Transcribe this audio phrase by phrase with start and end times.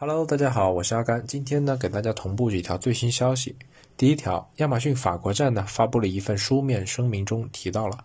[0.00, 1.26] Hello，大家好，我是阿甘。
[1.26, 3.56] 今天呢，给大家同步几条最新消息。
[3.96, 7.98] 第一条，亚马逊法国站呢发布了一份书面声明，中提到了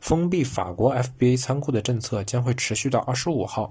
[0.00, 3.70] 封闭法国 FBA 仓库的政策将会持续到二十五号，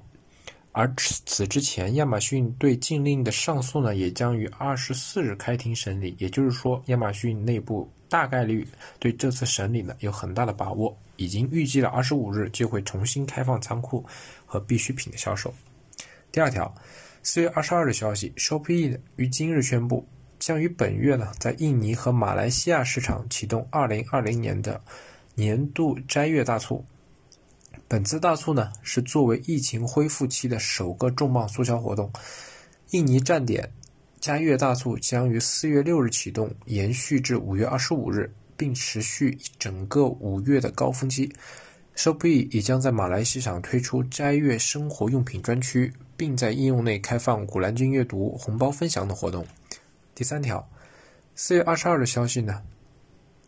[0.73, 6.15] 而此之前，亚马逊对禁令的上诉呢也将于二十四日开庭审理。
[6.19, 8.67] 也就是说，亚马逊内部大概率
[8.99, 14.05] 对这次审理呢有很大的把握，已经预计了二十五日就会重新开放仓库
[14.45, 15.51] 和必需品的销售。
[16.31, 16.71] 第二条。
[17.27, 20.07] 四月二十二日消息，Shopee 于今日宣布，
[20.37, 24.79] 将于本月呢，在印尼和马来西亚市场启动二零二零年的
[25.33, 26.85] 年度斋月大促。
[27.87, 32.13] 本次大促呢，是作为疫情恢复期的首个重磅促销活动。
[32.91, 33.71] 印尼站点
[34.19, 41.33] 斋月大促将于四月六日启动，延续至五月二十五日，并持续整个五月的高峰期。
[41.95, 45.91] Shopee 也将在马来市场推出斋月生活用品专区。
[46.17, 49.45] 并在应用内开放《古兰经》阅读红包分享的活动。
[50.13, 50.67] 第三条，
[51.35, 52.61] 四月二十二日消息呢，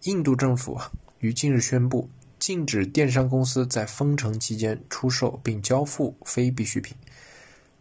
[0.03, 0.77] 印度政府
[1.19, 6.95] 于近日宣布禁止电商公司在封城期间出售并交付非必需品。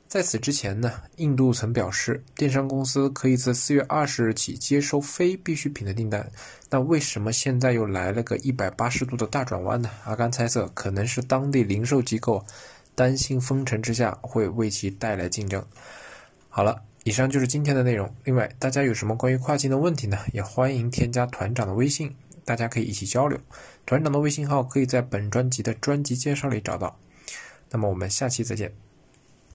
[0.09, 6.31] 在此之前呢，印度曾表示电商公司可以自四月二十日起接收非必需品的订单。
[6.71, 9.91] 那为什么现在又来了个一百八十度的大转弯呢？
[10.05, 12.43] 阿甘猜测，可能是当地零售机构。
[12.97, 15.65] 担心风尘之下会为其带来竞争。
[16.49, 18.13] 好了，以上就是今天的内容。
[18.25, 20.19] 另外，大家有什么关于跨境的问题呢？
[20.33, 23.39] 也欢迎添加团长的微信，大家可以一起交流。
[23.85, 26.99] 团长的微信号可以在本专辑的专辑介绍里找到。
[27.71, 28.73] 那么我们下期再见。